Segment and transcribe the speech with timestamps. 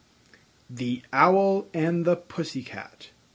[0.67, 3.11] THE OWL AND THE PUSSY CAT.